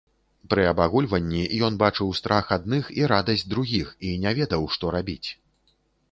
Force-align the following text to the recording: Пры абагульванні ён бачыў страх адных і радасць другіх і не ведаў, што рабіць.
Пры 0.51 0.61
абагульванні 0.69 1.41
ён 1.67 1.75
бачыў 1.83 2.07
страх 2.19 2.45
адных 2.57 2.89
і 3.01 3.03
радасць 3.11 3.43
другіх 3.53 3.87
і 4.13 4.15
не 4.23 4.33
ведаў, 4.39 4.63
што 4.77 4.85
рабіць. 4.97 5.29